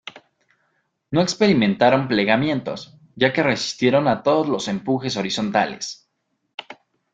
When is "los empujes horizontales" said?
4.49-6.09